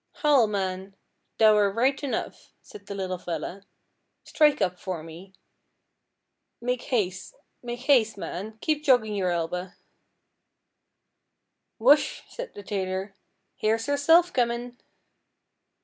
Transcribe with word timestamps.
'Houl' 0.23 0.47
man! 0.49 0.95
thou're 1.37 1.69
right 1.71 2.03
enough,' 2.03 2.51
said 2.63 2.87
the 2.87 2.95
little 2.95 3.19
fella. 3.19 3.61
'Strike 4.23 4.59
up 4.59 4.79
for 4.79 5.03
me 5.03 5.31
make 6.59 6.81
has'e, 6.89 7.35
make 7.61 7.81
has'e, 7.81 8.17
man 8.17 8.57
keep 8.61 8.83
joggin' 8.83 9.13
your 9.13 9.29
elba.' 9.29 9.75
'Whush!' 11.77 12.23
said 12.27 12.55
the 12.55 12.63
tailor, 12.63 13.13
'here's 13.57 13.85
Herself 13.85 14.33
comin'.' 14.33 14.75